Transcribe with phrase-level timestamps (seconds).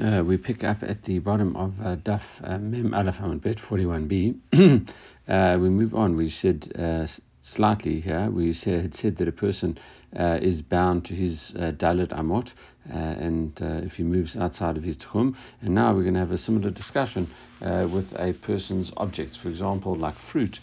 [0.00, 1.96] Uh, we pick up at the bottom of uh,
[2.42, 4.88] uh, Mem Aleph Amud Bet 41b.
[5.28, 6.16] uh, we move on.
[6.16, 7.06] We said uh,
[7.42, 8.28] slightly here.
[8.28, 9.78] We said, had said that a person
[10.16, 12.48] uh, is bound to his uh, Dalet Amot,
[12.92, 13.52] uh, and
[13.84, 15.36] if he moves outside of his Tchum.
[15.60, 17.30] And now we're going to have a similar discussion
[17.60, 20.58] with a person's objects, for example, like fruit,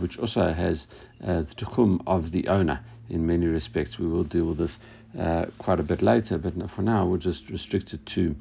[0.00, 0.88] which also has
[1.20, 3.96] the Tchum of the owner in many respects.
[3.96, 4.76] We will deal with this
[5.18, 8.34] uh, quite a bit later, but for now we'll just restrict it to,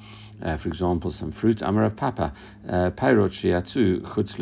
[0.44, 1.62] uh, for example, some fruit.
[1.62, 2.34] Amar of Papa,
[2.68, 4.36] uh, Pairot sheyatzu Chutz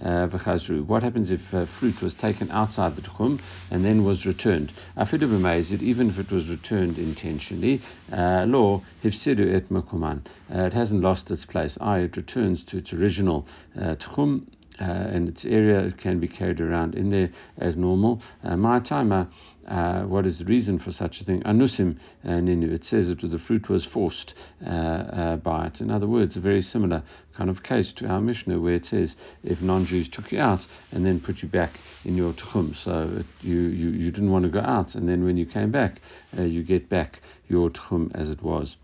[0.00, 0.86] uh, V'chazru.
[0.86, 4.72] What happens if uh, fruit was taken outside the Tchum and then was returned?
[4.96, 10.22] Afilu b'meizid, even if it was returned intentionally, law hifsidu et makuman.
[10.48, 11.76] It hasn't lost its place.
[11.80, 14.46] I, it returns to its original Tchum.
[14.80, 18.22] Uh, and its area can be carried around in there as normal.
[18.42, 19.28] Uh, my timer
[19.68, 21.42] uh, what is the reason for such a thing?
[21.42, 22.70] Anusim uh, ninu.
[22.72, 25.80] It says that the fruit was forced uh, uh, by it.
[25.80, 27.02] In other words, a very similar
[27.36, 31.04] kind of case to our Mishnah, where it says if non-Jews took you out and
[31.04, 34.50] then put you back in your tchum, so it, you, you you didn't want to
[34.50, 36.00] go out, and then when you came back,
[36.36, 38.76] you get back your tchum as it was.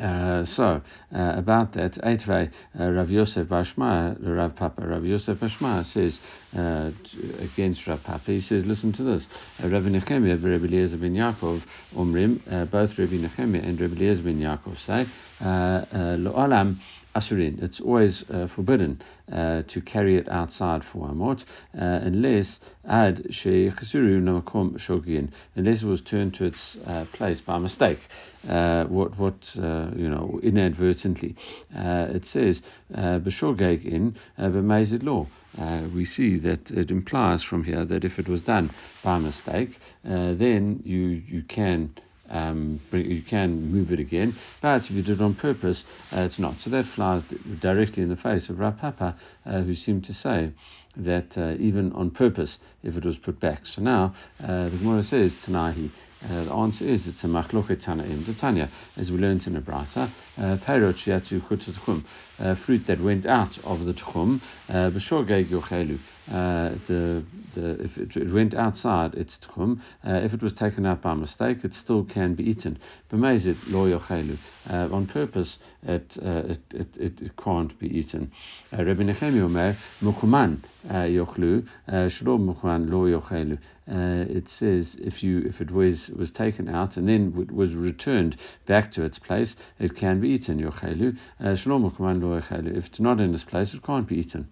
[0.00, 0.82] Uh, so
[1.14, 6.18] uh, about that, Eitvei uh, Rav Yosef Bashma, Rav Papa, Rav Yosef Bashma says
[6.56, 6.90] uh,
[7.38, 9.28] against Rav Papa, he says, listen to this,
[9.62, 11.62] uh, Rabbi Nechemia, Rabbi Eliezer ben Yaakov,
[11.94, 15.06] Umrim, uh, both Rabbi Nechemia and Rabbi Eliezer ben Yaakov say,
[15.40, 16.78] Lo'alam
[17.14, 17.62] asurin.
[17.62, 24.22] It's always uh, forbidden uh, to carry it outside for amot uh, unless ad sheychesuru
[24.22, 28.00] namakom shogin, unless it was turned to its uh, place by mistake.
[28.48, 31.34] Uh, what what you know inadvertently.
[31.72, 35.26] it says b'shogeg in b'mezid law.
[35.56, 38.70] Uh, we see that it implies from here that if it was done
[39.04, 41.94] by mistake, uh, then you you can
[42.30, 44.36] um, you can move it again.
[44.60, 46.60] But if you did it on purpose, uh, it's not.
[46.60, 47.22] So that flies
[47.58, 50.52] directly in the face of Rav Papa, uh, who seemed to say
[50.96, 53.66] that uh, even on purpose, if it was put back.
[53.66, 55.90] So now uh, the Gemara says Tanahi.
[56.24, 58.24] Uh, the answer is it's a machloket tanaim.
[58.24, 62.02] The Tanya, as we learned in the Brata, uh, perot shiatu chututchum,
[62.64, 65.98] fruit that went out of the tchum, b'shogeg yochelu.
[66.26, 67.22] The
[67.54, 71.62] the if it, it went outside its tchum, if it was taken out by mistake,
[71.62, 72.78] it still can be eaten.
[73.12, 74.38] B'mezit lo yochelu.
[74.70, 78.32] On purpose, it, it, it, it, can't be eaten.
[78.72, 83.56] Rabbi Nechemi Omer mukuman Uh, yochlu uh, shlo mukuman lo yochelu.
[83.90, 88.36] Uh, it says if you if it was was taken out and then was returned
[88.66, 90.60] back to its place, it can be eaten.
[90.60, 91.16] Yochelu.
[91.40, 94.48] If it's not in its place, it can't be eaten.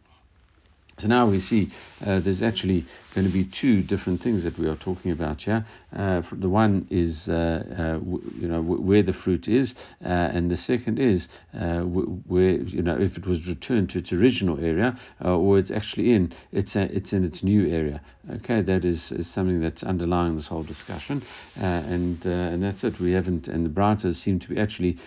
[1.02, 1.68] So now we see
[2.06, 5.66] uh, there's actually going to be two different things that we are talking about here.
[5.92, 9.74] Uh, the one is uh, uh w- you know w- where the fruit is,
[10.04, 13.98] uh, and the second is uh, w- where you know if it was returned to
[13.98, 18.00] its original area or it's actually in it's a, it's in its new area.
[18.30, 21.24] Okay, that is, is something that's underlying this whole discussion,
[21.56, 23.00] and and that's it.
[23.00, 24.98] We haven't and the Bratas seem to be actually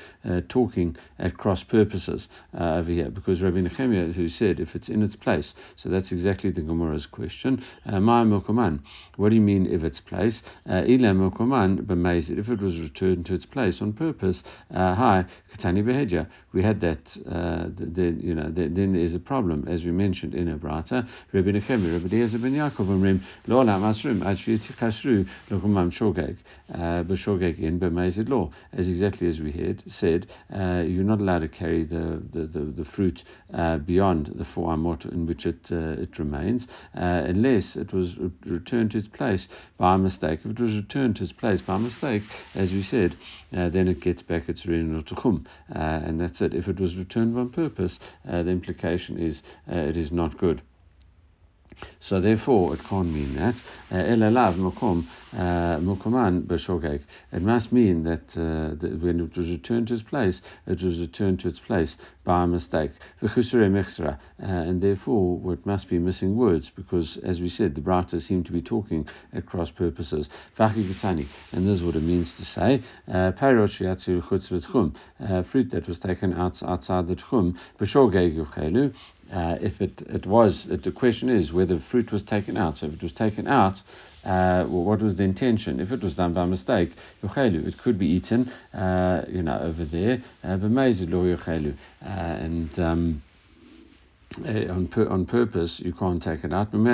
[0.50, 5.16] talking at cross purposes over here because Rabbi Nehemiah who said if it's in its
[5.16, 5.54] place.
[5.78, 7.64] So that's exactly the Gemara's question.
[7.86, 8.00] Uh,
[9.16, 10.44] what do you mean if its place?
[10.70, 14.44] Uh, if it was returned to its place on purpose.
[14.74, 15.86] Uh, hi, Katani.
[16.54, 20.48] We had that, uh, then, you know, then there's a problem, as we mentioned in
[20.58, 21.08] Abrata.
[21.32, 26.38] Rabbi Nechemi, Rabbi Eliezer ben Yaakov, Omrim, Lo Lam Asrim, Achri Tichashru, Lokumam Shogeg,
[26.72, 28.52] B'Shogeg in B'Mezid Law.
[28.74, 32.60] As exactly as we had said, uh, you're not allowed to carry the, the, the,
[32.60, 33.24] the fruit
[33.54, 38.16] uh, beyond the four amot in which it, uh, it remains, unless it was
[38.46, 39.48] returned to its place
[39.78, 40.40] by mistake.
[40.44, 43.18] If it was returned to its place by mistake, as we said,
[43.56, 46.54] uh, then it gets back its original tchum, uh, and that's it.
[46.54, 50.62] If it was returned on purpose, uh, the implication is uh, it is not good.
[52.00, 53.62] So therefore, it can't mean that.
[53.92, 57.02] Uh, Elalav mokom uh, b'shogeg.
[57.34, 61.00] It must mean that, uh, that when it was returned to its place, it was
[61.00, 62.92] returned to its place by mistake.
[63.22, 68.44] Uh, and therefore, it must be missing words because, as we said, the Brata seem
[68.44, 70.30] to be talking at cross purposes.
[70.58, 72.82] And this is what it means to say
[75.20, 77.56] uh, fruit that was taken out outside the tchum,
[79.32, 82.78] uh, if it, it was, it, the question is whether fruit was taken out.
[82.78, 83.82] So if it was taken out,
[84.26, 85.80] uh, what was the intention?
[85.80, 86.92] If it was done by mistake,
[87.24, 93.22] it could be eaten, uh, you know, over there, uh, uh and um,
[94.44, 96.74] uh, on, pur- on purpose, you can't take it out.
[96.74, 96.86] And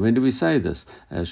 [0.00, 0.86] when do we say this?
[1.10, 1.24] Uh,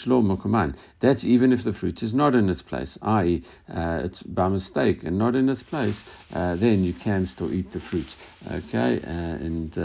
[1.00, 5.04] That's even if the fruit is not in its place, i.e., uh, it's by mistake
[5.04, 6.02] and not in its place,
[6.32, 8.16] uh, then you can still eat the fruit.
[8.50, 9.76] Okay, and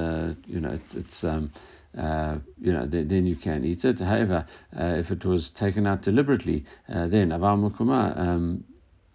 [0.47, 1.51] you know it's, it's um,
[1.97, 3.99] uh, you know, then, then, you can eat it.
[3.99, 4.45] However,
[4.77, 8.63] uh, if it was taken out deliberately, uh, then aval mukuma, um,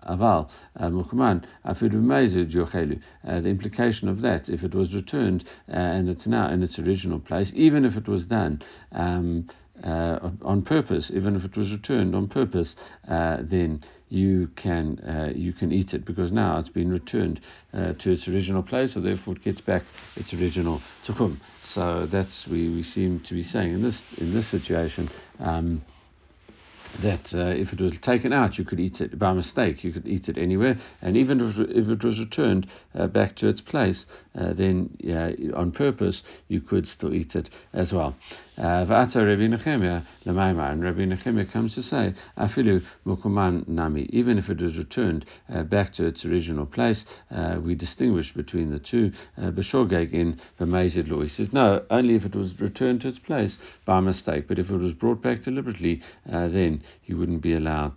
[0.09, 3.01] aval uh, mukman yochelu.
[3.27, 6.79] Uh, the implication of that, if it was returned uh, and it's now in its
[6.79, 8.63] original place, even if it was done.
[8.93, 9.49] Um,
[9.85, 12.77] uh, on purpose, even if it was returned on purpose,
[13.09, 17.41] uh, then you can uh, you can eat it because now it's been returned
[17.73, 19.85] to its original place, so therefore it gets back
[20.17, 21.39] its original tchum.
[21.61, 25.11] So that's we, we seem to be saying in this in this situation.
[25.39, 25.83] Um,
[27.03, 29.85] that uh, if it was taken out, you could eat it by mistake.
[29.85, 33.49] You could eat it anywhere, and even if, if it was returned uh, back to
[33.49, 34.97] its place, uh, then
[35.55, 38.17] on purpose, you could still eat it as well.
[38.59, 44.37] Uh, V'ata Rabbi Nechemia l'maimar, and Rabbi Nechemia comes to say, afilu mukuman nami, even
[44.37, 48.81] if it was returned uh, back to its original place, uh, we distinguish between the
[48.81, 49.13] two.
[49.39, 53.59] B'shogeg in b'mezid law, he says, no, only if it was returned to its place
[53.85, 57.97] by mistake, but if it was brought back deliberately, then you wouldn't be allowed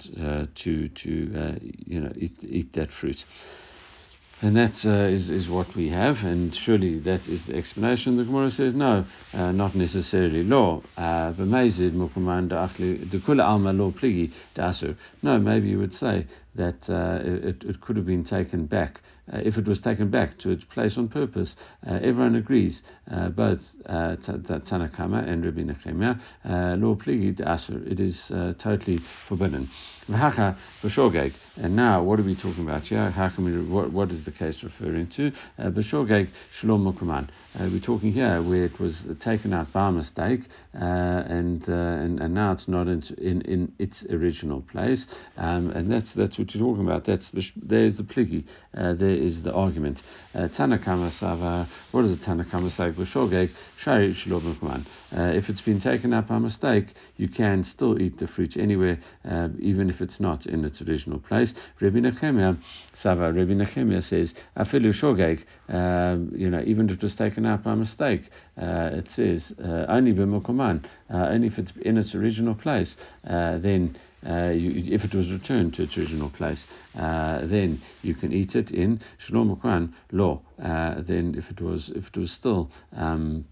[0.56, 3.26] to to you know eat, eat that fruit.
[4.44, 8.18] And that uh, is is, what we have, and surely that is the explanation.
[8.18, 10.82] The Gemara says, no, uh, not necessarily law.
[10.98, 11.32] Uh,
[15.22, 16.26] no, maybe you would say
[16.56, 19.02] that uh, it, it could have been taken back.
[19.32, 21.56] Uh, if it was taken back to its place on purpose,
[21.88, 22.82] uh, everyone agrees,
[23.36, 27.86] both Tanna Kamma and Rabbi Nechemia, law pligi asur.
[27.90, 28.26] It is
[28.60, 29.70] totally forbidden.
[30.08, 33.12] And now, what are we talking about here?
[33.12, 33.72] How can we?
[33.72, 35.32] What, what is the case referring to?
[35.60, 37.30] B'shogeg shalom mukuman.
[37.58, 40.42] We're talking here where it was taken out by mistake,
[40.76, 45.06] uh, and, uh, and and now it's not in in, in its original place,
[45.38, 47.06] um, and that's that's what you're talking about.
[47.06, 48.46] That's there's the pligi.
[48.76, 50.02] Uh, there is the argument.
[50.34, 51.70] Uh, Tanna Kamma sava.
[51.92, 52.92] What does the Tanna Kamma say?
[52.92, 54.86] B'shogeg shari shalom.
[55.12, 59.00] If it's been taken up by mistake, you can still eat the fruit anywhere,
[59.30, 61.54] uh, even if it's not in its original place.
[61.80, 62.58] Rabbi Nechemia,
[62.94, 67.64] Sava, Rabbi Nechemia says, Afilu shogeg, um, you know, even if it was taken out
[67.64, 68.24] by mistake,
[68.62, 72.98] uh, it says, uh, only b'mukoman, uh, only if it's in its original place,
[73.28, 73.98] uh, then
[74.28, 78.56] uh, you, if it was returned to its original place, uh, then you can eat
[78.56, 79.60] it in shalom
[80.12, 80.42] law.
[80.62, 83.46] Uh, then if it was if it was still um,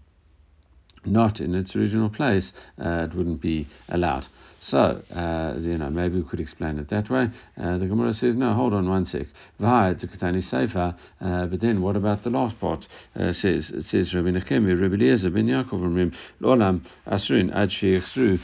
[1.04, 4.26] not in its original place, uh, it wouldn't be allowed.
[4.62, 7.30] So, uh, you know, maybe we could explain it that way.
[7.58, 9.26] Uh, the Gemara says, no, hold on one sec.
[9.58, 10.94] Sefer.
[11.18, 12.86] Uh, but then what about the last part?
[13.16, 16.12] Uh, says, it says, Rabbi Nechemi, Rabbi Eliezer ben Yaakov, Rim,
[16.42, 18.38] Lolam, Asrin, Ad Shogin.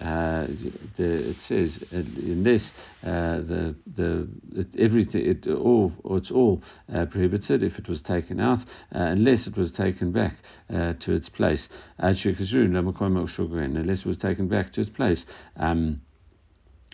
[0.00, 0.46] Uh,
[0.98, 2.74] it says, unless
[3.04, 8.64] uh, the, the, it, everything, it all, it's all prohibited if it was taken out,
[8.90, 10.38] unless it was taken back
[11.00, 11.68] to its place.
[11.98, 15.24] Unless it was taken back to its place.
[15.56, 16.00] Um,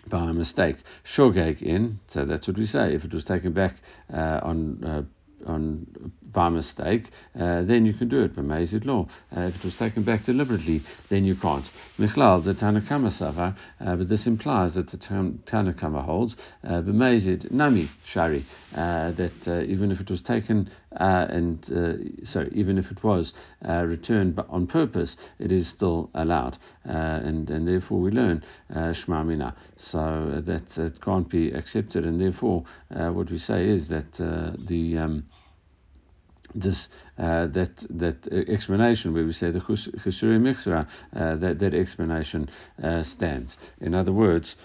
[0.07, 0.77] by mistake.
[1.15, 2.93] Shogeg in, so that's what we say.
[2.93, 3.75] If it was taken back
[4.13, 5.03] uh, on uh,
[5.45, 7.09] on by mistake,
[7.39, 8.35] uh, then you can do it.
[8.35, 9.07] B'mezid law.
[9.35, 11.69] Uh, if it was taken back deliberately, then you can't.
[11.99, 16.81] Michlal the Tanna Kamma savar, uh, but this implies that the Tanna Kamma holds uh,
[16.81, 22.77] b'mezid nami shari uh, that uh, even if it was taken uh, and so, even
[22.77, 23.33] if it was
[23.65, 29.55] returned on purpose, it is still allowed, and and therefore we learn shma mina.
[29.77, 35.25] So that it can't be accepted, and therefore what we say is that the um,
[36.55, 42.49] this uh, that that explanation where we say the chusuri mixra uh, that that explanation
[42.81, 43.57] uh, stands.
[43.81, 44.55] In other words,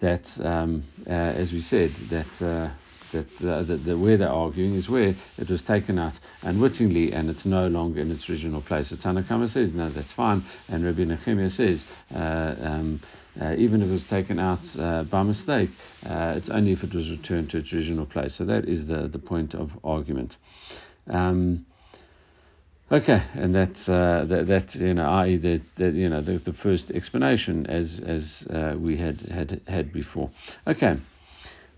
[0.00, 2.72] that um, uh, as we said that.
[3.16, 7.12] Uh, that uh, the, the, where they're arguing is where it was taken out unwittingly
[7.12, 8.90] and it's no longer in its original place.
[8.90, 10.44] So Tanna Kamma says, no, that's fine.
[10.68, 13.00] And Rabbi Nechemia says, um,
[13.40, 15.70] uh, even if it was taken out uh, by mistake,
[16.04, 18.34] uh, it's only if it was returned to its original place.
[18.34, 20.36] So that is the, the point of argument.
[21.08, 21.66] Um,
[22.90, 25.36] okay, and that's uh, that, that you know, i.e.
[25.36, 29.92] that, that you know the, the first explanation as as uh, we had had had
[29.92, 30.30] before.
[30.66, 30.96] Okay,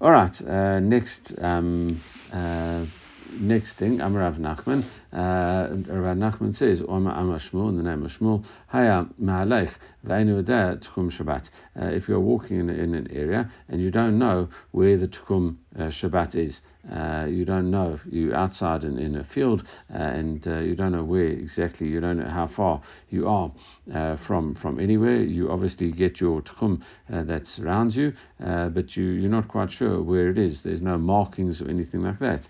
[0.00, 0.40] all right.
[0.42, 2.00] Uh, next um,
[2.32, 2.84] uh,
[3.32, 8.04] next thing, Amar Rav Nachman, uh, Rav Nachman says, Oma Amar Shmuel, in the name
[8.04, 9.72] of Shmuel, Haya Ma'alech,
[10.06, 11.50] Ve'enu Tchum Shabbat.
[11.80, 15.56] Uh, if you're walking in, in, an area and you don't know where the Tchum
[15.76, 20.46] uh, Shabbat is, uh, you don't know, you're outside in, in a field uh, and
[20.46, 22.80] uh, you don't know where exactly, you don't know how far
[23.10, 23.52] you are
[23.92, 25.20] uh, from from anywhere.
[25.20, 30.30] You obviously get your tchum that surrounds you, but you, you're not quite sure where
[30.30, 30.62] it is.
[30.62, 32.48] There's no markings or anything like that.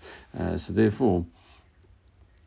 [0.57, 1.25] so therefore,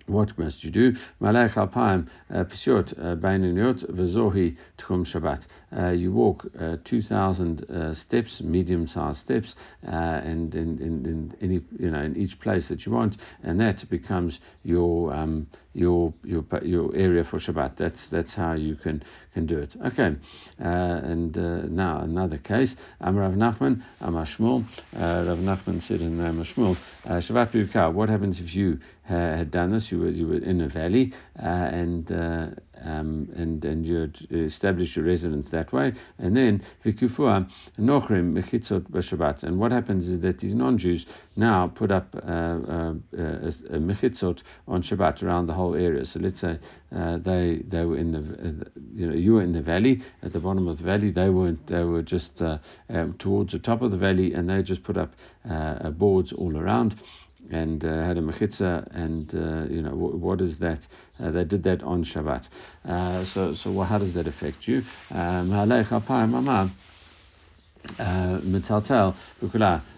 [0.06, 0.92] what must you do?
[1.21, 5.47] Malach alpaim uh, pisiot uh, beinuniot v'zohi tchum Shabbat.
[5.76, 12.00] Uh, you walk uh, 2,000 steps, medium-sized steps, and in, in, in, any you know
[12.00, 17.25] in each place that you want, and that becomes your um, your your your area
[17.25, 17.76] for Shabbat.
[17.76, 19.02] That's that's how you can
[19.35, 19.75] can do it.
[19.87, 20.14] Okay,
[20.59, 21.37] and
[21.75, 22.75] now another case.
[23.00, 24.66] I'm Rav Nachman, I'm Shmuel.
[24.92, 29.91] Rav Nachman said in Am Shmuel, Shabbat What happens if you had done this?
[29.92, 32.11] You were you were in a valley and
[32.84, 35.92] um, and and you established your residence that way.
[36.18, 39.42] And then vikufua nochrim mechitzot b'Shabbat.
[39.42, 41.06] And what happens is that these non-Jews
[41.37, 46.04] now put up uh, uh, a, mechitzot on Shabbat around the whole area.
[46.06, 46.58] So let's say
[46.94, 50.32] uh, they they were in the uh, you know you were in the valley at
[50.32, 51.11] the bottom of the valley.
[51.11, 51.66] They weren't.
[51.66, 52.58] They were just uh,
[53.18, 55.12] towards the top of the valley, and they just put up
[55.49, 56.96] uh, boards all around
[57.50, 60.87] and uh, had a mechitza, and uh, you know w- what is that?
[61.20, 62.49] Uh, they did that on Shabbat.
[62.84, 64.82] Uh, so, so well, how does that affect you?
[65.11, 65.64] Um, uh,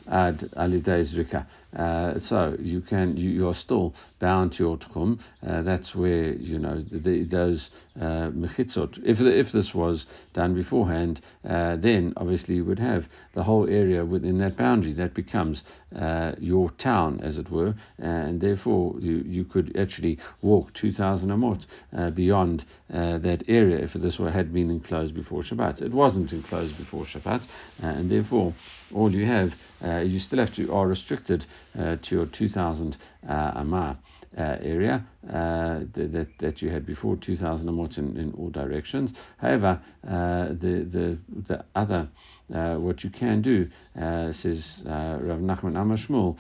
[0.07, 1.47] ad zrika.
[1.75, 5.19] Uh, so you can you, you are still bound to your tchum.
[5.47, 8.99] Uh, that's where you know the, those uh, mechitzot.
[9.05, 14.05] If if this was done beforehand, uh, then obviously you would have the whole area
[14.05, 14.93] within that boundary.
[14.93, 15.65] That becomes
[15.97, 21.31] uh, your town, as it were, and therefore you, you could actually walk two thousand
[21.31, 21.67] amot
[21.97, 25.83] uh, beyond uh, that area if this were had been enclosed before Shabbat.
[25.83, 27.43] It wasn't enclosed before Shabbat,
[27.81, 28.55] and therefore
[28.95, 29.53] all you have,
[29.85, 31.45] uh, you still have to are restricted
[31.79, 32.97] uh, to your 2,000
[33.29, 33.99] uh, amah.
[34.37, 39.13] Uh, area uh, that that you had before 2000 amot in, in all directions.
[39.39, 42.09] However, uh, the the the other
[42.49, 46.37] what you can do says Rav Nachman Amashmul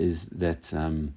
[0.00, 0.62] is that.
[0.72, 1.12] Um,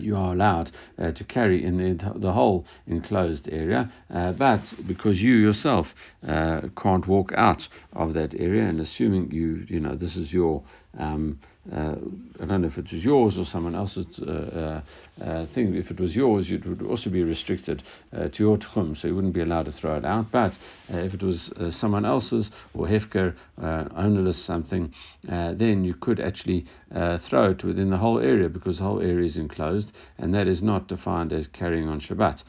[0.00, 5.20] you are allowed uh, to carry in the, the whole enclosed area, uh, but because
[5.22, 5.94] you yourself
[6.26, 10.62] uh, can't walk out of that area, and assuming you you know this is your
[10.98, 11.38] um,
[11.72, 11.96] uh,
[12.40, 14.82] I don't know if it was yours or someone else's uh,
[15.20, 15.74] uh, uh thing.
[15.74, 17.82] If it was yours, it would also be restricted
[18.12, 20.30] uh, to your tchum, so you wouldn't be allowed to throw it out.
[20.30, 20.58] But
[20.92, 24.92] uh, if it was someone else's or hefker, ownerless something,
[25.22, 29.36] then you could actually throw it within the whole area because the whole area is
[29.36, 32.42] enclosed, and that is not defined as carrying on Shabbat.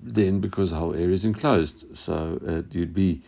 [0.00, 2.38] Then, because the whole area is enclosed, so
[2.70, 3.22] you'd be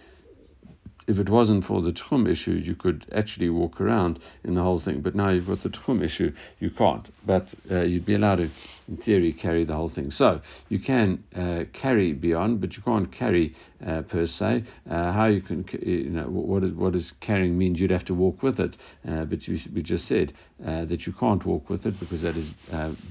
[1.09, 4.79] if it wasn't for the tchum issue, you could actually walk around in the whole
[4.79, 5.01] thing.
[5.01, 7.09] But now you've got the tchum issue, you can't.
[7.27, 8.51] But uh, you'd be allowed to,
[8.89, 10.11] in theory, carry the whole thing.
[10.11, 14.65] So you can uh, carry beyond, but you can't carry uh, per se.
[14.89, 18.15] Uh, how you can, you know, what is, what is carrying means you'd have to
[18.15, 18.77] walk with it.
[19.09, 20.35] Uh, but you, we just said
[20.65, 22.47] uh, that you can't walk with it because that is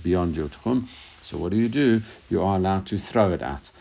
[0.04, 0.88] beyond your tchum.
[1.30, 2.02] So what do you do?
[2.30, 3.72] You are allowed to throw it at.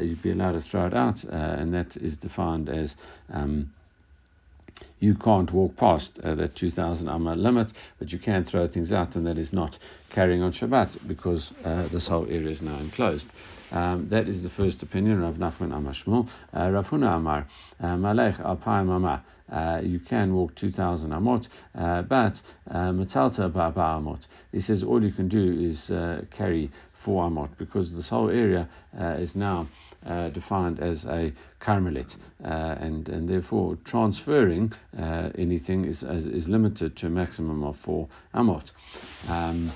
[0.00, 2.94] You'd be allowed to throw it out, uh, and that is defined as
[3.32, 3.72] um,
[5.00, 9.16] you can't walk past uh, that 2000 amma limit, but you can throw things out,
[9.16, 9.78] and that is not
[10.10, 13.26] carrying on Shabbat because uh, this whole area is now enclosed.
[13.70, 16.28] Um, that is the first opinion, Rav Nachman Amar Shmuel.
[16.54, 17.46] Uh, Rav Huna Amar,
[17.80, 19.22] uh, Malech Alpayim.
[19.50, 24.20] Uh, you can walk 2,000 amot, uh, but metalta ba'ba amot.
[24.50, 26.70] He says all you can do is uh, carry
[27.04, 28.68] four amot because this whole area
[28.98, 29.68] uh, is now
[30.06, 32.48] uh, defined as a carmelit, uh,
[32.80, 34.72] and and therefore transferring
[35.38, 38.70] anything is, is, is limited to a maximum of four amot.
[39.28, 39.72] Um,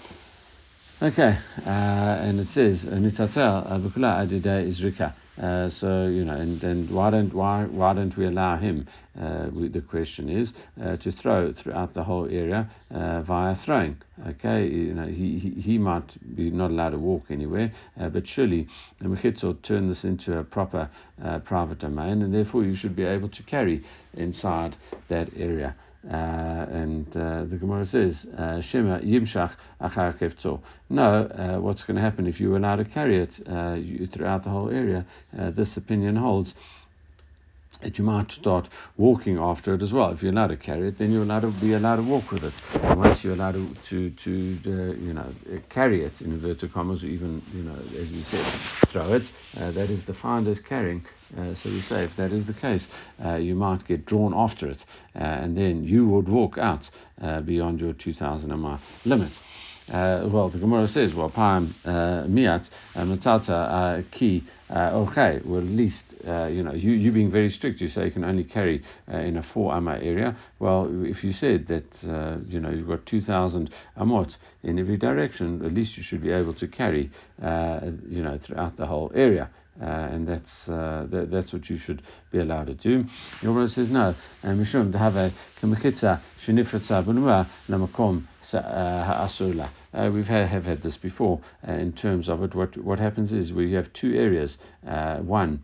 [1.03, 5.15] Okay, uh, and it says mitzatel b'kula adida is rika.
[5.37, 8.89] Uh, so you know, and, then why don't why why don't we allow him?
[9.21, 13.99] Uh, we, the question is uh, to throw throughout the whole area uh, via throwing.
[14.27, 18.27] Okay, you know, he, he, he might be not allowed to walk anywhere, uh, but
[18.27, 18.67] surely
[18.99, 20.89] the mechitzot turn this into a proper
[21.23, 23.85] uh, private domain, and therefore you should be able to carry
[24.15, 24.75] inside
[25.09, 25.77] that area.
[26.09, 30.61] Uh, and uh, the Gemara says, uh, Shema Yimshach Achar Chefetzo.
[30.89, 33.35] No, what's going to happen if you allow to carry it
[34.13, 35.05] throughout the whole area?
[35.33, 36.55] This opinion holds
[37.83, 40.11] that you might start walking after it as well.
[40.11, 42.45] If you're allowed to carry it, then you're allowed to be allowed to walk with
[42.45, 42.55] it.
[42.73, 45.35] And once you're allowed to, to, to uh, you know,
[45.69, 49.25] carry it in inverted commas, or even, you know, as we said, throw it,
[49.57, 51.05] uh, that is defined as carrying.
[51.37, 52.87] Uh, so we say if that is the case,
[53.25, 56.89] uh, you might get drawn after it, uh, and then you would walk out
[57.21, 59.33] uh, beyond your 2,000 mile limit.
[59.89, 66.15] Uh, well, the Gemara says, well, Pam Miat Matata Ki uh, okay, well, at least,
[66.27, 68.83] uh, you know, you, you being very strict, you say you can only carry
[69.13, 70.37] uh, in a four amma area.
[70.59, 75.65] Well, if you said that, uh, you know, you've got 2,000 amot in every direction,
[75.65, 77.11] at least you should be able to carry,
[77.43, 79.51] uh, you know, throughout the whole area.
[79.81, 82.01] Uh, and that's uh, that, that's what you should
[82.33, 83.05] be allowed to do.
[83.43, 84.15] Yoruba says no.
[84.43, 85.31] and Mishum to have a
[85.61, 89.71] kemachitza shenifratza bunua lamakom ha'asula.
[89.97, 92.55] Uh, we've had, have had this before uh, in terms of it.
[92.55, 94.59] What what happens is we have two areas.
[94.87, 95.63] Uh, one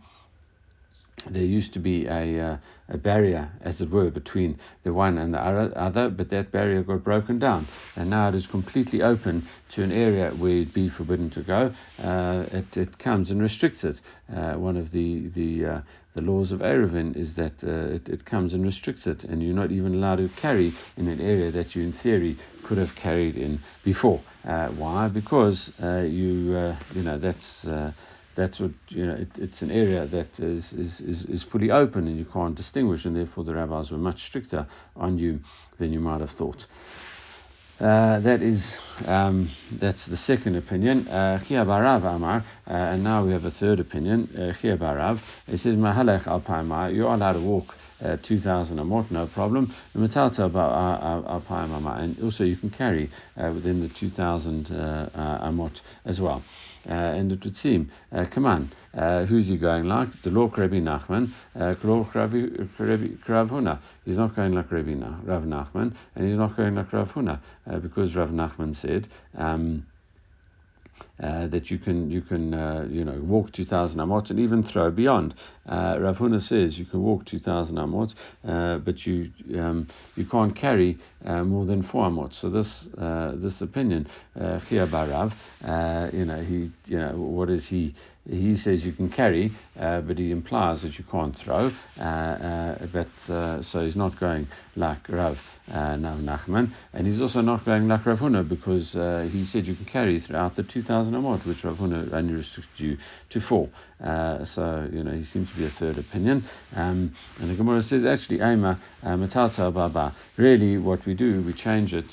[1.30, 2.56] there used to be a, uh,
[2.88, 7.04] a barrier, as it were, between the one and the other, but that barrier got
[7.04, 11.30] broken down, and now it is completely open to an area where it'd be forbidden
[11.30, 11.72] to go.
[11.98, 14.00] Uh, it, it comes and restricts it.
[14.34, 15.80] Uh, one of the the uh,
[16.14, 19.54] the laws of Eruvin is that uh, it, it comes and restricts it, and you're
[19.54, 23.36] not even allowed to carry in an area that you, in theory, could have carried
[23.36, 24.20] in before.
[24.44, 25.08] Uh, why?
[25.08, 27.64] Because you you know that's
[28.36, 29.14] that's what you know.
[29.14, 33.04] It, it's an area that is, is, is, is fully open and you can't distinguish,
[33.04, 35.40] and therefore the rabbis were much stricter on you
[35.78, 36.66] than you might have thought.
[37.80, 41.08] Uh, that is um, that's the second opinion.
[41.08, 44.28] Uh, Chia Amar, uh, and now we have a third opinion.
[44.36, 45.20] Uh, Chia Barav.
[45.48, 47.74] It says Al You're allowed to walk.
[48.02, 49.72] Uh, 2000 amot, no problem.
[49.94, 50.02] And
[52.22, 56.42] also you can carry uh, within the 2000 uh, uh, amot as well.
[56.88, 58.72] Uh, and it would seem, uh, come on,
[59.28, 60.08] who's he going like?
[60.22, 61.76] The law Rabbi Nachman, Rav
[63.48, 63.78] Huna.
[64.04, 67.38] He's not going like Rabbi Rav Nachman, and he's not going like Rav Huna,
[67.80, 69.06] because Rav Nachman said,
[69.36, 69.86] um,
[71.22, 74.90] uh, that you can you can uh, you know walk 2,000 amot and even throw
[74.90, 75.34] beyond.
[75.66, 78.14] Uh, Rav Huna says you can walk 2,000 amot,
[78.44, 79.86] uh, but you um,
[80.16, 82.34] you can't carry uh, more than four amot.
[82.34, 82.88] So this
[83.40, 85.32] this opinion, Chia Barav,
[86.12, 87.94] you know he you know what is he
[88.28, 91.70] he says you can carry, but he implies that you can't throw.
[91.96, 93.08] But
[93.64, 95.38] so he's not going like Rav
[95.70, 98.92] uh, Nachman, and he's also not going like Rav Huna because
[99.32, 101.11] he said you can carry throughout the 2,000
[101.44, 102.96] which Rav to only restrict you
[103.30, 103.68] to four.
[104.44, 106.44] so you know he seems to be a third opinion.
[106.74, 110.14] Um, and the Gemara says actually Ema Matata Baba.
[110.36, 112.12] Really, what we do, we change it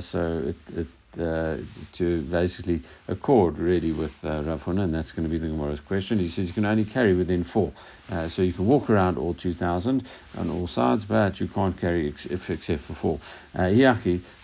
[0.00, 5.24] so it, it uh, to basically accord really with uh, Rav Huna, and that's going
[5.24, 6.18] to be the Gemara's question.
[6.18, 7.72] He says you can only carry within four,
[8.08, 12.08] uh, so you can walk around all 2,000 on all sides, but you can't carry
[12.08, 13.20] ex- except for four.
[13.58, 13.68] Uh,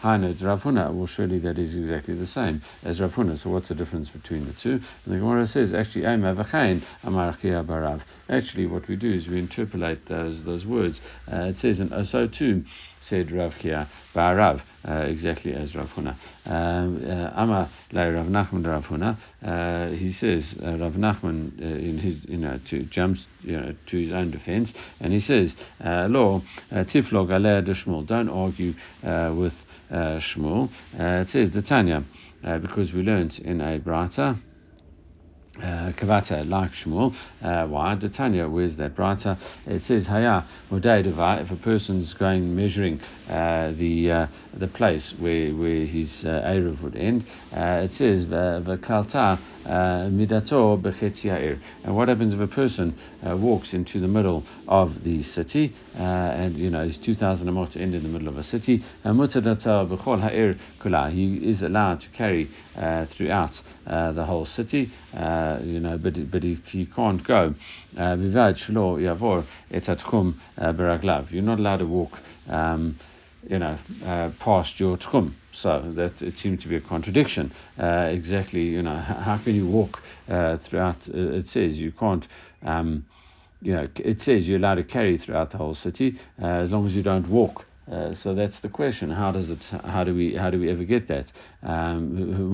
[0.03, 3.69] Hainad, Rav Huna, well, surely that is exactly the same as Rav Huna, so what's
[3.69, 4.81] the difference between the two?
[5.05, 6.05] And the Gemara says, actually,
[7.65, 8.01] Barav.
[8.29, 11.01] Actually, what we do is we interpolate those, those words.
[11.31, 12.65] Uh, it says, and so too
[13.01, 16.17] said Rav Kia Barav, uh, exactly as Rav Huna.
[16.45, 21.65] Um, uh, Ama Lai Rav Nachman Rav Huna, uh, he says, uh, Rav Nachman, uh,
[21.65, 25.57] in his, you know, to, jumps you know, to his own defense, and he says,
[25.81, 26.43] Lo,
[26.73, 28.75] Tiflog Aleh de don't argue
[29.37, 29.55] with
[29.91, 30.71] Shmuel.
[30.93, 32.05] it says, the Tanya,
[32.43, 34.54] because we learned in a Brata, uh,
[35.57, 37.15] Kavata like Shmuel.
[37.41, 37.95] Uh, why?
[37.95, 39.39] The Tanya, where's that writer?
[39.67, 41.05] It says Haya Modai
[41.43, 46.81] if a person's going measuring uh, the uh, the place where where his uh, Erev
[46.83, 47.25] would end.
[47.53, 49.69] Uh, it says V'kalta uh,
[50.11, 51.61] Midato B'chetziair.
[51.85, 56.57] And what happens if a person uh, walks into the middle of the city and
[56.57, 58.83] you know it's 2,000 amot to end in the middle of a city?
[59.05, 61.13] Mutadata B'chol Ha'ir Kula.
[61.13, 62.51] He is allowed to carry
[63.07, 64.91] throughout the whole city.
[65.63, 67.55] You know, but but he, can't go.
[67.95, 71.31] Vivad Shlo Yavor Etatchum Beraglav.
[71.31, 72.19] You're not allowed to walk.
[72.49, 72.99] Um,
[73.49, 75.35] you know, uh, past your tchum.
[75.53, 77.53] So that it seemed to be a contradiction.
[77.79, 81.09] Uh, exactly, you know, how can you walk uh, throughout?
[81.09, 82.27] Uh, it says you can't.
[82.65, 83.07] Um,
[83.63, 86.87] you know, it says you're allowed to carry throughout the whole city uh, as long
[86.87, 89.11] as you don't walk Uh, so that's the question.
[89.11, 89.63] How does it?
[89.85, 90.35] How do we?
[90.35, 91.31] How do we ever get that?
[91.65, 92.53] Um,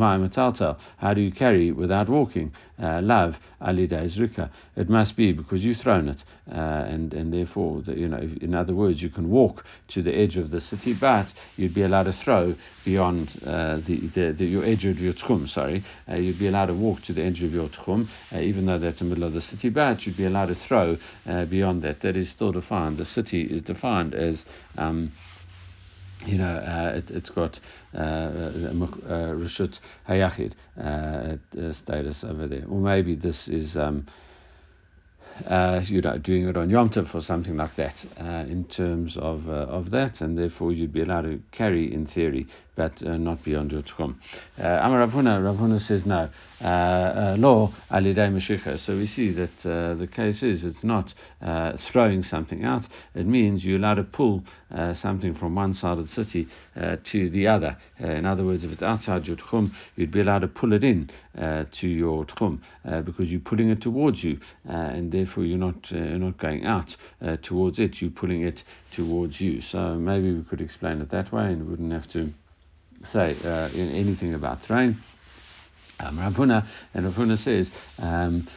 [0.99, 2.53] how do you carry without walking?
[2.81, 4.51] Uh, love alida izrika.
[4.77, 8.55] It must be because you've thrown it, uh, and and therefore, the, you know, in
[8.55, 12.05] other words, you can walk to the edge of the city, but you'd be allowed
[12.05, 15.49] to throw beyond uh, the, the, the, your edge of your tchum.
[15.49, 18.67] Sorry, uh, you'd be allowed to walk to the edge of your tchum, uh, even
[18.67, 20.97] though that's the middle of the city, but you'd be allowed to throw
[21.49, 22.01] beyond that.
[22.01, 22.97] That is still defined.
[22.97, 24.45] The city is defined as
[24.79, 25.13] um,
[26.27, 27.61] you know, uh, it, has got
[27.95, 28.73] uh, uh,
[29.35, 29.79] Rishut
[30.09, 32.65] Hayachid uh, status over there.
[32.69, 34.07] Or maybe this is, um,
[35.47, 39.17] uh, you know, doing it on Yom Tov or something like that uh, in terms
[39.17, 42.47] of, of that, and therefore you'd be allowed to carry, in theory,
[42.81, 44.15] but uh, not beyond your tchum.
[44.59, 46.31] Uh, Amar Rav Huna, Ravuna says no.
[46.63, 48.79] Uh, uh, law alidei mashicha.
[48.79, 51.13] So we see that uh, the case is it's not
[51.43, 52.87] uh, throwing something out.
[53.15, 56.49] It means you're allowed to pull uh, something from one side of the city
[57.05, 57.77] to the other.
[57.99, 61.11] in other words, if it's outside your tchum, you'd be allowed to pull it in
[61.35, 62.61] to your tchum
[63.05, 66.97] because you're pulling it towards you, and therefore you're not you're not going out
[67.43, 68.01] towards it.
[68.01, 69.61] You're pulling it towards you.
[69.61, 72.33] So maybe we could explain it that way, and we wouldn't have to
[73.05, 74.97] say uh, anything about throwing.
[75.99, 76.35] Um, Rav
[76.95, 78.49] and Rav Huna says, um,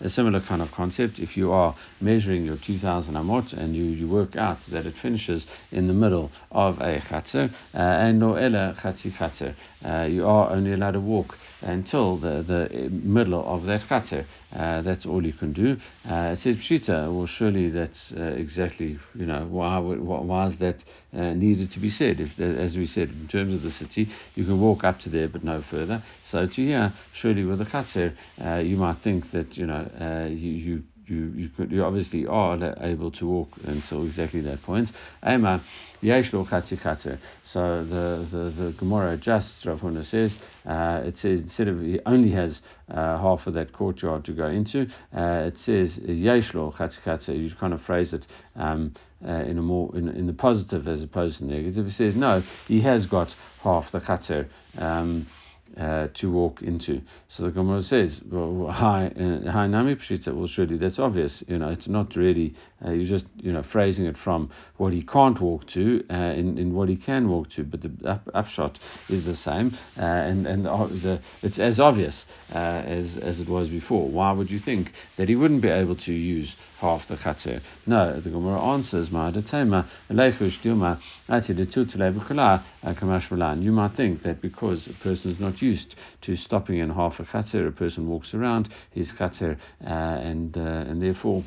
[0.00, 1.18] a similar kind of concept.
[1.18, 5.46] If you are measuring your 2000 amot and you, you work out that it finishes
[5.70, 10.50] in the middle of a chatzer, uh, and no ela chatzi chatzer, uh, you are
[10.50, 14.26] only allowed to walk until the, the middle of that chatzer.
[14.54, 15.76] Uh, that's all you can do.
[16.08, 20.84] Uh, it says Pshita, well, surely that's uh, exactly, you know, why, why is that
[21.14, 22.20] uh, needed to be said?
[22.20, 25.28] If, as we said, in terms of the city, you can walk up to there
[25.28, 26.02] but no further.
[26.24, 30.28] So to here, surely with the Chatzir, uh, you might think that, you know, uh,
[30.28, 34.90] you, you you you, could, you obviously are able to walk until exactly that point.
[35.26, 35.62] Ema
[36.02, 41.68] yeshlo chatzi So the, the, the Gemara just Rav Huna says uh, it says instead
[41.68, 45.98] of he only has uh, half of that courtyard to go into, uh, it says
[45.98, 48.26] yeshlo chatzi You kind of phrase it.
[48.56, 48.94] Um,
[49.24, 51.86] uh, in a more in, in the positive as opposed to negative.
[51.86, 54.48] He says no, he has got half the chater.
[54.76, 55.28] Um,
[55.76, 57.00] uh, to walk into.
[57.28, 60.34] So the Gemara says, well, hi, uh, hi nami pshita.
[60.34, 61.42] Well, surely that's obvious.
[61.48, 62.54] You know, it's not really.
[62.84, 66.58] Uh, you're just you know phrasing it from what he can't walk to uh, in,
[66.58, 67.64] in what he can walk to.
[67.64, 70.70] But the up, upshot is the same, uh, and and the,
[71.02, 74.08] the, it's as obvious uh, as as it was before.
[74.08, 77.60] Why would you think that he wouldn't be able to use half the chatzir?
[77.86, 80.62] No, the Gemara answers, Ma'adatema leichush
[83.62, 87.24] You might think that because a person is not used to stopping in half a
[87.24, 87.68] chatzir.
[87.68, 91.44] A person walks around his chatzir uh, and, uh, and therefore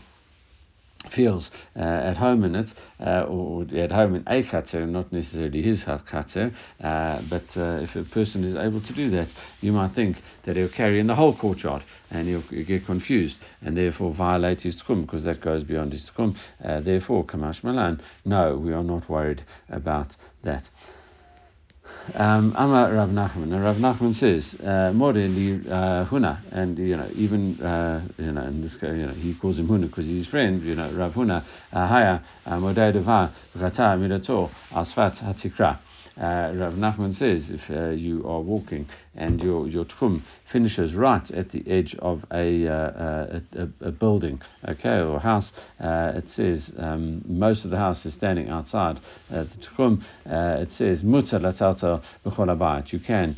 [1.10, 5.62] feels uh, at home in it, uh, or at home in a chater, not necessarily
[5.62, 6.52] his chater,
[6.82, 9.30] uh, but uh, if a person is able to do that,
[9.62, 13.78] you might think that he'll carry in the whole courtyard and he'll get confused and
[13.78, 16.10] therefore violate his tchum because that goes beyond his.
[16.18, 20.70] Uh, therefore, kamash malan, no, we are not worried about that.
[22.14, 23.54] Um, Amar Rav Nachman.
[23.54, 28.32] And Rav Nachman says, uh, More li uh, Huna, and you know, even uh, you
[28.32, 30.62] know, in this guy, you know, he calls him Huna because he's his friend.
[30.62, 35.80] You know, Rav Huna, uh, Haya, Modai Deva, Gata Mirato, Asfat Hatikra
[36.18, 41.30] uh, Rav Nachman says if uh, you are walking and your your tchum finishes right
[41.32, 46.72] at the edge of a, uh, a, a, building, okay, or house, uh, it says
[46.78, 49.00] um, most of the house is standing outside
[49.32, 50.02] uh, the tchum.
[50.26, 53.38] Uh, it says mutar latalta b'chol You can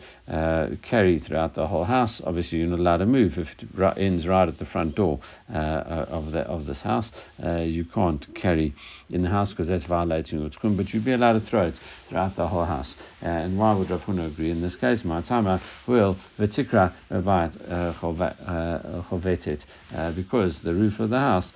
[0.84, 2.22] carry throughout the whole house.
[2.24, 6.32] Obviously, you're not allowed to move if it ends right at the front door of
[6.32, 7.12] the of this house.
[7.40, 8.76] you can't carry
[9.10, 11.80] in the house because that's violating your tchum, but you'd be allowed to throw it
[12.10, 12.86] throughout the whole Uh,
[13.22, 15.04] and why would Rav Huna agree in this case?
[15.04, 17.94] Ma'atama will v'tikra abayit uh,
[19.10, 21.54] chovetit uh, because the roof of the house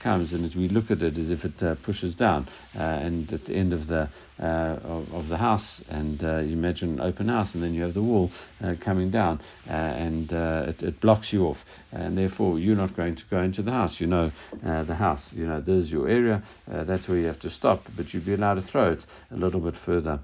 [0.00, 3.72] comes and we look at it as if it pushes down and at the end
[3.72, 4.08] of the
[4.40, 7.82] uh, of, of, the house, and uh, you imagine an open house, and then you
[7.82, 8.30] have the wall
[8.62, 11.58] uh, coming down, and it, it, blocks you off,
[11.90, 14.00] and therefore you're not going to go into the house.
[14.00, 14.30] You know
[14.62, 15.32] the house.
[15.32, 16.44] You know there's your area.
[16.68, 19.60] that's where you have to stop, but you'd be allowed to throw it a little
[19.60, 20.20] bit further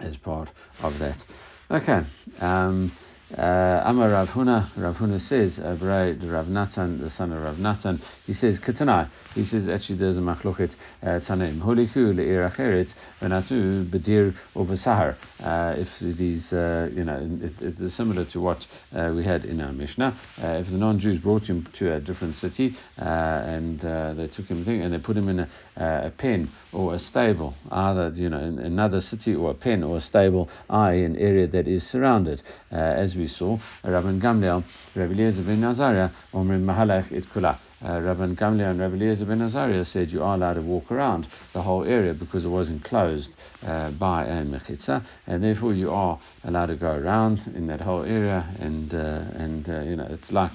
[0.00, 1.24] as part of that.
[1.70, 2.00] Okay.
[2.40, 2.96] Um,
[3.36, 8.00] Uh, Amar Rav Huna, Rav Huna says, uh, Rav Natan, the son of Rav Natan,
[8.24, 11.60] he says, Katanai, he says, actually there's a machloket uh, tanim.
[11.60, 15.14] Holiku le'ir acheret, venatu over sahar.
[15.40, 19.60] Uh, if these, uh, you know, it, it's similar to what uh, we had in
[19.60, 20.18] our Mishnah.
[20.42, 24.94] Uh, if the non-Jews brought him to a different city and they took him and
[24.94, 29.02] they put him in a, a pen or a stable, either, you know, in another
[29.02, 31.04] city or a pen or a stable, i.e.
[31.04, 36.64] an area that is surrounded, as we saw, Rabban Gamliel, Rabbi Eliezer ben Azariah, Omrim
[36.64, 37.58] Mahalach it kula.
[37.82, 41.26] Uh, Rabban Gamliel and Rabbi Eliezer ben Azariah said you are allowed to walk around
[41.52, 46.18] the whole area because it was enclosed uh, by a mechitza, and therefore you are
[46.44, 50.32] allowed to go around in that whole area, and uh, and uh, you know it's
[50.32, 50.52] like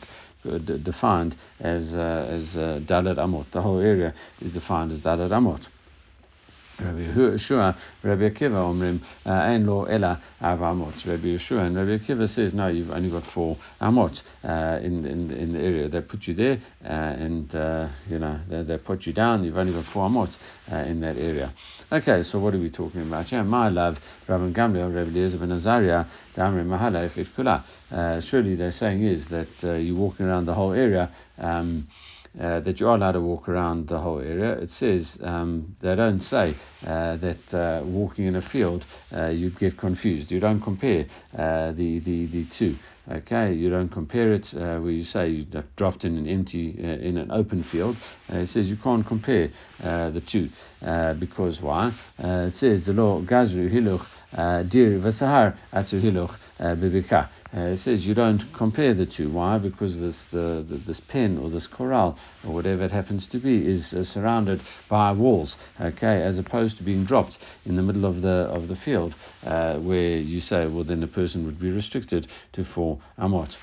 [0.50, 3.52] uh, defined as uh, as uh, Amot.
[3.52, 5.68] The whole area is defined as Dalet Amot.
[6.80, 11.06] Rabbi Yeshua, Rabbi Akiva Omrim, Ein Lo Ela Av Amot.
[11.06, 15.32] Rabbi Yeshua and Rabbi Akiva says, no, you've only got four Amot uh, in, in,
[15.32, 15.90] in the area.
[15.90, 19.44] They put you there uh, and, uh, you know, they, they put you down.
[19.44, 20.36] You've only got four Amot
[20.72, 21.54] uh, in that area.
[21.92, 23.44] Okay, so what are we talking about here?
[23.44, 26.06] My love, Rabbi Gamliel, Rabbi Eliezer ben Azariah,
[26.36, 27.64] Damri Mahala Kula.
[27.92, 31.12] Uh, surely they're saying is that uh, you're walking around the whole area.
[31.38, 31.88] Um,
[32.40, 34.54] uh, that you are allowed to walk around the whole area.
[34.54, 39.60] It says um, they don't say uh, that uh, walking in a field uh, you'd
[39.60, 40.32] get confused.
[40.32, 41.06] You don't compare
[41.38, 42.76] uh, the, the the two.
[43.12, 47.32] Okay, you don't compare it where you say you dropped in an empty in an
[47.32, 47.98] open field.
[48.30, 50.50] it says you can't compare the two
[51.20, 51.94] because why?
[52.18, 57.30] it says the law gazru hiluch dir v'sahar atu hiluch bibika.
[57.56, 59.30] Uh, it says you don't compare the two.
[59.30, 59.58] Why?
[59.58, 63.58] Because this the, the, this pen or this corral or whatever it happens to be
[63.66, 65.58] is uh, surrounded by walls.
[65.80, 69.14] Okay, as opposed to being dropped in the middle of the of the field,
[69.46, 73.56] uh, where you say, well, then the person would be restricted to four amot.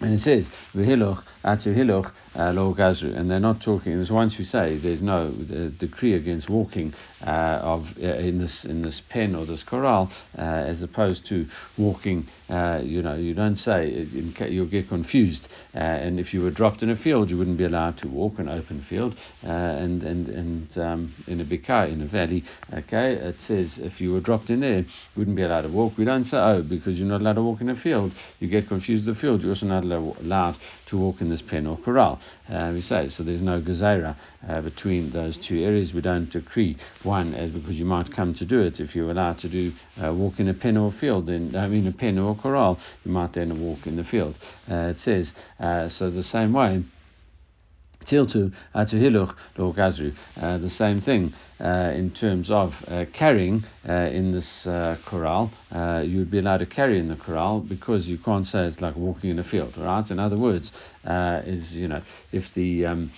[0.00, 3.16] And it says, V'hiloch atu hiloch uh, lo gazru.
[3.16, 6.94] And they're not talking, there's once you say there's no uh, decree against walking
[7.26, 11.46] uh, of uh, in this in this pen or this corral, uh, as opposed to
[11.76, 15.48] walking, uh, you know, you don't say, you'll get confused.
[15.74, 18.48] and if you were dropped in a field, you wouldn't be allowed to walk an
[18.48, 19.14] open field.
[19.42, 24.12] and and, and um, in a bikah, in a valley, okay, it says if you
[24.12, 25.98] were dropped in there, you wouldn't be allowed to walk.
[25.98, 28.68] We don't say, oh, because you're not allowed to walk in a field, you get
[28.68, 32.19] confused with the field, you're also not allowed to walk in this pen or corral.
[32.48, 33.22] Uh, we say so.
[33.22, 34.16] There's no gezerah
[34.48, 35.94] uh, between those two areas.
[35.94, 38.78] We don't decree one as because you might come to do it.
[38.78, 41.66] If you're allowed to do uh, walk in a pen or a field, then I
[41.68, 44.38] mean a pen or a corral, you might then walk in the field.
[44.70, 46.10] Uh, it says uh, so.
[46.10, 46.84] The same way.
[48.06, 50.12] Tiltu hiluch lo gazru.
[50.40, 55.50] Uh, the same thing uh, in terms of uh, carrying uh, in this uh, corral.
[55.70, 58.96] Uh, you'd be allowed to carry in the corral because you can't say it's like
[58.96, 60.10] walking in a field, right?
[60.10, 60.72] In other words,
[61.04, 63.12] is you know if the um,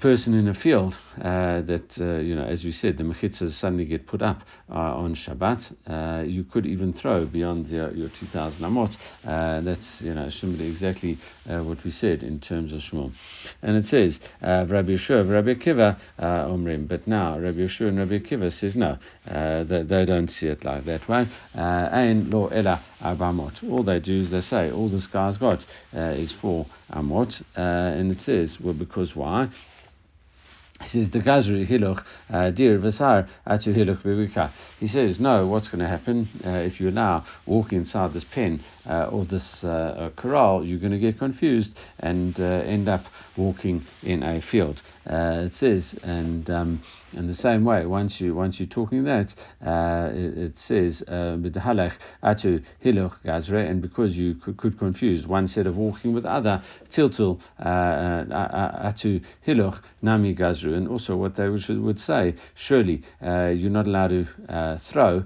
[0.00, 3.84] person in a field uh, that, uh, you know, as we said, the mechitzas suddenly
[3.84, 8.60] get put up uh, on Shabbat, uh, you could even throw beyond your, your 2,000
[8.62, 8.96] amot.
[9.24, 13.12] Uh, that's, you know, simply exactly uh, what we said in terms of Shmuel.
[13.62, 16.88] And it says, Rabbi Yeshua, Rabbi Akiva, Omrim.
[16.88, 20.84] But now, Rabbi Yeshua and Rabbi Akiva says, no, they, they, don't see it like
[20.84, 21.28] that way.
[21.54, 23.62] Ain lo ela abamot.
[23.70, 27.42] All they do is they say, all this guy's got is four amot.
[27.54, 29.48] and it says, well, because why?
[30.82, 34.50] He says, the Gazri Hiloch, uh, Dir Vasar, Atu Bibika.
[34.80, 38.62] He says, no, what's going to happen uh, if you now walk inside this pen
[38.86, 43.04] uh, or this uh, corral, you're going to get confused and uh, end up
[43.36, 44.82] walking in a field.
[45.06, 49.34] Uh, it says, and um, in the same way, once you once you're talking that,
[49.64, 51.92] uh, it, it, says b'dahalach
[52.22, 56.62] atu hiloch gazre, and because you could, could, confuse one set of walking with other,
[56.90, 63.86] tiltul atu hiloch nami gazru, and also what they would, would say, surely you're not
[63.86, 65.22] allowed to throw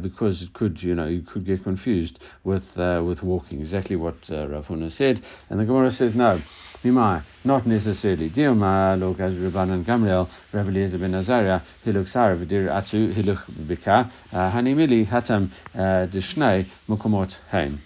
[0.00, 2.64] because it could you know you could get confused with
[3.04, 3.60] with walking.
[3.60, 6.40] Exactly what uh, Rav Huna said, and the Gemara says no.
[6.84, 8.30] Mimai, not necessarily.
[8.30, 14.10] Dioma log as Rabbanan Gamliel, Rabbi Eliezer ben Azariah, hiluk sar v'dir atu hiluk bika,
[14.32, 17.80] uh, hanimili hatam uh, dishnei mukomot haim.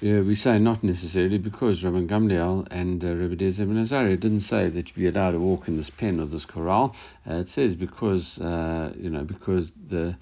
[0.00, 4.40] Yeah, we say not necessarily because Rabban Gamliel and uh, Rabbi Eliezer ben Azariah didn't
[4.40, 6.94] say that you'd be allowed to walk in this pen or this corral.
[7.28, 10.14] Uh, it says because uh, you know because the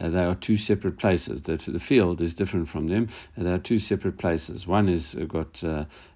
[0.00, 1.42] uh, they are two separate places.
[1.42, 3.08] The, the field is different from them.
[3.38, 4.66] Uh, they are two separate places.
[4.66, 5.62] One is uh, got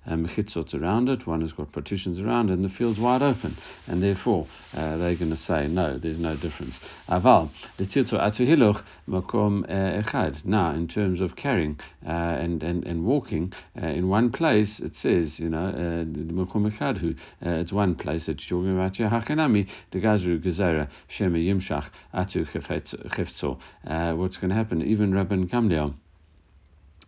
[0.09, 3.57] uh, mechitzot around it, one has got partitions around, it, and the field's wide open,
[3.87, 6.81] and therefore uh, they're going to say no, there's no difference.
[7.09, 7.51] Aval
[9.09, 10.45] makom echad.
[10.45, 14.97] Now, in terms of carrying uh, and, and and walking uh, in one place, it
[14.97, 18.29] says you know makom echad it's one place.
[18.29, 23.59] It's talking about Hakanami the Gazru Gezera Shema Yimshach Atu Chefetzo.
[24.17, 24.83] What's going to happen?
[24.83, 25.95] Even Rabban Gamliel.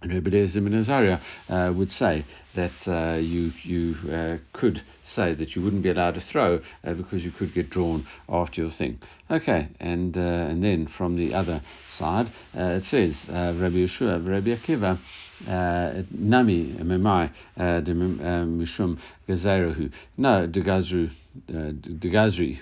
[0.03, 5.83] Rabbi Eliezer uh, would say that uh, you you uh, could say that you wouldn't
[5.83, 8.99] be allowed to throw uh, because you could get drawn after your thing.
[9.31, 14.57] Okay, and uh, and then from the other side uh, it says Rabbi Yeshua, Rabbi
[14.57, 14.99] Akiva.
[15.47, 19.91] Nami memai de mishum gazerahu.
[20.17, 21.11] No, de gazru
[21.49, 21.73] uh,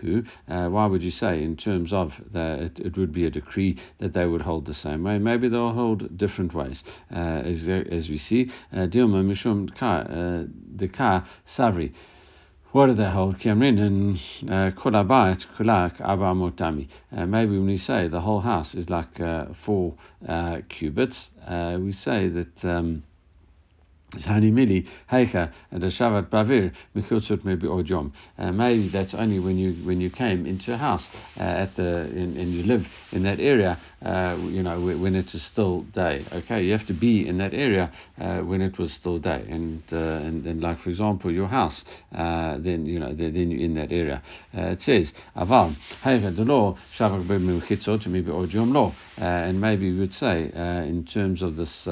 [0.00, 3.30] who, uh, why would you say, in terms of the, it, it, would be a
[3.30, 5.18] decree that they would hold the same way?
[5.18, 8.50] Maybe they'll hold different ways, uh, as, as we see.
[8.72, 9.70] Uh, Dilma Mishum
[10.76, 11.92] Deka Savri.
[12.72, 13.38] What do they hold?
[13.38, 16.88] Kamrin and Kulabayat Kulak Abba Motami.
[17.10, 19.94] Maybe when we say the whole house is like uh, four
[20.28, 21.30] uh, cubits,
[21.80, 22.64] we say that.
[22.64, 23.04] Um,
[24.12, 28.12] Mili Heicha and the Shavat Bavir Michutzut maybe Ojom.
[28.38, 32.06] Uh, maybe that's only when you when you came into a house uh, at the
[32.10, 33.78] in, and you live in that area.
[34.04, 36.24] Uh, you know when it is still day.
[36.32, 39.44] Okay, you have to be in that area uh, when it was still day.
[39.48, 43.50] And uh, and then like for example your house, uh, then you know then, then
[43.50, 44.22] you're in that area.
[44.54, 48.94] it says Aval Heicha the law Shavat Bavir Michutzut maybe Ojom law.
[49.16, 51.86] And maybe we would say in terms of this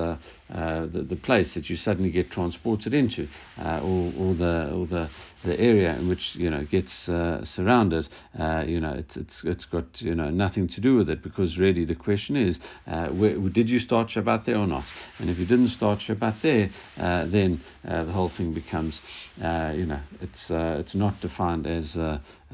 [0.48, 3.28] the, the place that you suddenly get transported into,
[3.58, 5.10] uh, or, or the or the
[5.44, 9.64] the area in which you know gets uh, surrounded, uh, you know, it's it's it's
[9.64, 13.36] got you know nothing to do with it because really the question is, uh, where,
[13.38, 14.84] did you start Shabbat there or not?
[15.18, 19.00] And if you didn't start Shabbat there, uh, then uh, the whole thing becomes,
[19.36, 21.96] you know, it's it's not defined as.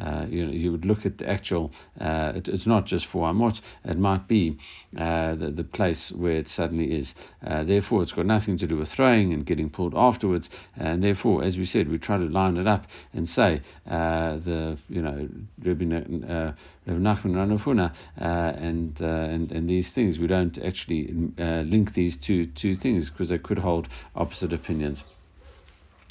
[0.01, 1.71] Uh, you know, you would look at the actual.
[2.01, 3.61] Uh, it, it's not just for Amot.
[3.85, 4.57] It might be
[4.97, 7.15] uh, the the place where it suddenly is.
[7.43, 10.49] therefore, it's got nothing to do with throwing and getting pulled afterwards.
[10.77, 12.72] And therefore, as we said, we try to line it up
[13.13, 15.29] and say uh, the you know
[15.65, 16.53] Rabbi uh,
[16.89, 22.17] Nachman Ranafuna uh, and uh, and and these things we don't actually uh, link these
[22.17, 25.03] two two things because they could hold opposite opinions.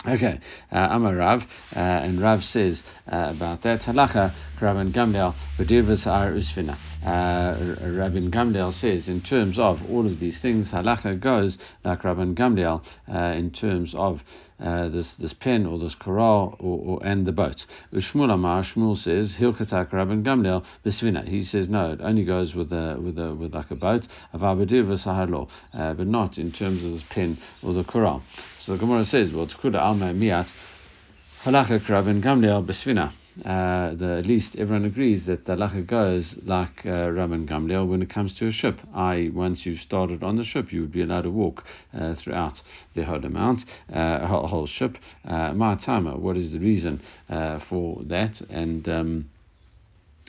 [0.03, 0.39] Okay,
[0.71, 6.31] uh, Amar Rav, uh, and Rav says uh, about that halacha Rabban Gamliel v'dirvas ar
[6.31, 6.75] usfina.
[7.05, 12.33] Uh, Rabban Gamliel says in terms of all of these things, halacha goes like Rabban
[12.33, 12.81] Gamliel
[13.13, 14.23] uh, in terms of
[14.59, 17.63] uh, this this pen or this corral or, or and the boat.
[17.93, 21.27] Shmuel Amar Shmuel says Hilkatak Rabban Gamliel b'svina.
[21.27, 24.07] He says no, it only goes with a with a with like a boat.
[24.33, 28.23] Avabadir uh, but not in terms of this pen or the corral.
[28.61, 30.51] So the Gemara says, well, Tkuda Alma Miat,
[31.43, 33.11] Halacha Rabban Gamliel Besvina.
[33.43, 38.03] Uh, the, at least everyone agrees that the halacha goes like uh, Rabban Gamliel when
[38.03, 38.79] it comes to a ship.
[38.93, 41.63] I once you've started on the ship, you would be allowed to walk
[41.97, 42.61] uh, throughout
[42.93, 44.95] the whole amount, uh, whole, ship.
[45.25, 48.41] Uh, timer, what is the reason uh, for that?
[48.41, 49.29] And um,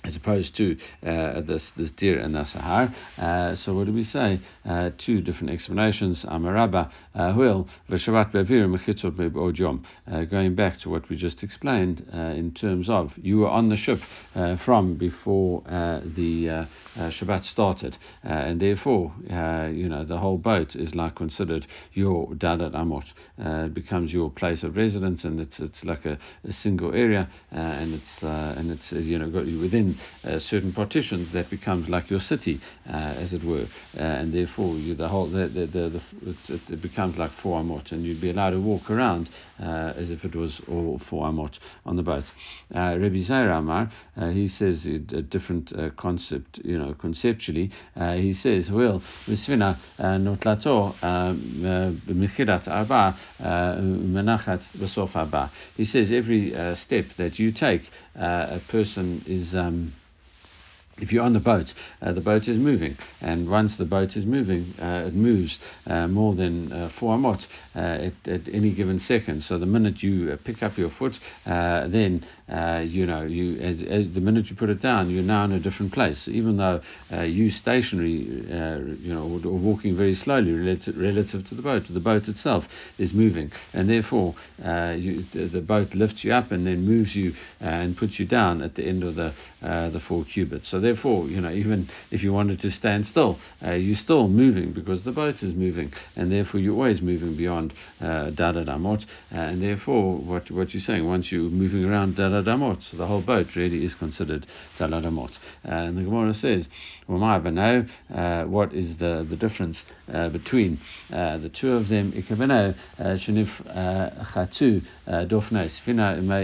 [0.05, 2.93] as opposed to uh, this this deer and the sahar.
[3.17, 4.41] Uh, so what do we say?
[4.65, 6.25] Uh, two different explanations.
[6.25, 9.85] Amaraba huil v'shavat bevir mechitzot ojom.
[10.31, 13.77] Going back to what we just explained uh, in terms of you were on the
[13.77, 14.01] ship
[14.35, 20.95] uh, from before uh, the Shabbat started, and therefore you know the whole boat is
[20.95, 23.73] like considered your dalet amot.
[23.73, 28.23] becomes your place of residence, and it's it's like a, a single area, and it's
[28.23, 29.92] and it's you know got you within
[30.25, 34.77] uh, certain partitions, that becomes like your city, uh, as it were, uh, and therefore
[34.77, 36.03] you, the whole the, the, the, the
[36.55, 39.29] it, it, becomes like four amot, and you'd be allowed to walk around
[39.63, 42.25] uh, as if it was all four amot on the boat.
[42.75, 47.71] Uh, Rabbi Zaira Amar, uh, he says a different concept, you know, conceptually.
[47.97, 50.95] he says, well, misvina notlato
[52.07, 55.51] mechirat arba menachat besof arba.
[55.77, 59.55] He says every step that you take, a person is.
[59.55, 59.93] Um,
[60.99, 64.27] if you're on the boat, uh, the boat is moving, and once the boat is
[64.27, 68.99] moving, uh, it moves uh, more than uh, four amot uh, at, at, any given
[68.99, 69.43] second.
[69.43, 72.25] So the minute you uh, pick up your foot, then
[72.85, 75.61] you know you as, as, the minute you put it down, you're now in a
[75.61, 76.29] different place.
[76.29, 76.81] Even though
[77.25, 82.01] you stationary, you know, or, or, walking very slowly relative, relative to the boat, the
[82.01, 82.67] boat itself
[82.99, 87.33] is moving, and therefore you, the, the, boat lifts you up and then moves you
[87.61, 90.69] and puts you down at the end of the the four cubits.
[90.69, 94.73] So therefore, you know, even if you wanted to stand still, uh, you're still moving
[94.73, 99.37] because the boat is moving, and therefore you're always moving beyond uh, dalet amot, uh,
[99.37, 103.23] and therefore what what you're saying once you're moving around dalet amot, so the whole
[103.23, 104.47] boat really is considered
[104.79, 105.39] dalet amot.
[105.65, 106.69] Uh, and the Gemara says,
[107.09, 112.13] well, uh, what is the the difference uh, between the two of them?
[112.13, 113.49] Ikaveno shenif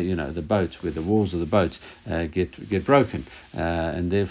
[0.08, 1.78] you know, the boat where the walls of the boat
[2.32, 4.27] get get broken, and therefore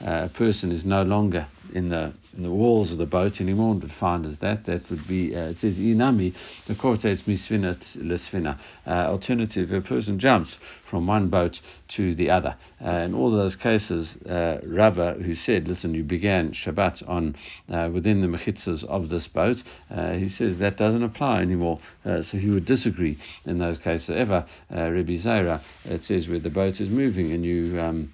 [0.00, 4.26] a person is no longer in the in the walls of the boat anymore, defined
[4.26, 4.66] as that.
[4.66, 6.34] That would be, uh, it says, inami,
[6.66, 8.58] the court says, misvina lesvina.
[8.86, 10.56] Uh, alternative, a person jumps
[10.90, 12.56] from one boat to the other.
[12.84, 17.36] Uh, in all those cases, uh, Rava, who said, listen, you began Shabbat on
[17.72, 21.80] uh, within the mechitzas of this boat, uh, he says that doesn't apply anymore.
[22.04, 24.10] Uh, so he would disagree in those cases.
[24.10, 27.80] Ever, Rabbi Zaira, it says where the boat is moving and you.
[27.80, 28.12] Um,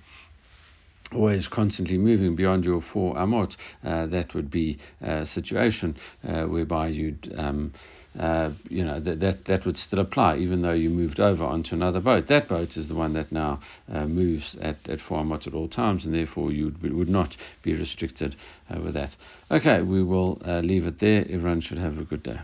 [1.15, 5.97] always constantly moving beyond your four amot, uh, that would be a situation
[6.27, 7.33] uh, whereby you'd.
[7.37, 7.73] Um,
[8.19, 11.77] uh, you know that, that that would still apply even though you moved over onto
[11.77, 12.27] another boat.
[12.27, 15.69] That boat is the one that now uh, moves at, at four amot at all
[15.69, 18.35] times, and therefore you would, would not be restricted
[18.69, 19.15] uh, with that.
[19.49, 21.25] Okay, we will uh, leave it there.
[21.31, 22.41] Everyone should have a good day.